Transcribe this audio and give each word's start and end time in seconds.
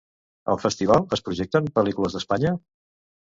Al 0.53 0.57
festival 0.61 1.03
es 1.17 1.21
projecten 1.27 1.69
pel·lícules 1.77 2.17
d'Espanya? 2.17 2.55